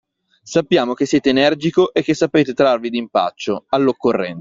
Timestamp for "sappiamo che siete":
0.41-1.29